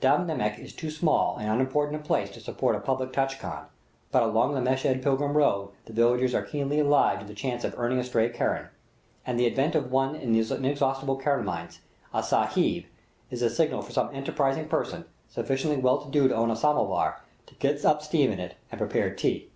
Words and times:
Deh 0.00 0.16
Namek 0.16 0.58
is 0.58 0.72
too 0.72 0.88
small 0.90 1.36
and 1.36 1.50
unimportant 1.50 2.00
a 2.00 2.02
place 2.02 2.30
to 2.30 2.40
support 2.40 2.74
a 2.74 2.80
public 2.80 3.12
tchai 3.12 3.38
khan; 3.38 3.66
but 4.10 4.22
along 4.22 4.54
the 4.54 4.62
Meshed 4.62 5.02
pilgrim 5.02 5.36
road 5.36 5.72
the 5.84 5.92
villagers 5.92 6.34
are 6.34 6.40
keenly 6.40 6.80
alive 6.80 7.20
to 7.20 7.26
the 7.26 7.34
chance 7.34 7.64
of 7.64 7.74
earning 7.78 7.98
a 7.98 8.04
stray 8.04 8.30
keran, 8.30 8.70
and 9.26 9.38
the 9.38 9.44
advent 9.46 9.74
of 9.74 9.92
one 9.92 10.16
of 10.16 10.22
those 10.22 10.50
inexhaustible 10.50 11.16
keran 11.18 11.44
mines, 11.44 11.80
a 12.14 12.22
"Sahib," 12.22 12.86
is 13.30 13.40
the 13.40 13.50
signal 13.50 13.82
for 13.82 13.92
some 13.92 14.08
enterprising 14.14 14.68
person, 14.68 15.04
sufficiently 15.28 15.76
well 15.78 15.98
to 15.98 16.10
do 16.10 16.28
to 16.28 16.34
own 16.34 16.50
a 16.50 16.56
samovar, 16.56 17.22
to 17.44 17.54
get 17.56 17.84
up 17.84 18.00
steam 18.00 18.32
in 18.32 18.40
it 18.40 18.54
and 18.72 18.78
prepare 18.78 19.14
tea. 19.14 19.50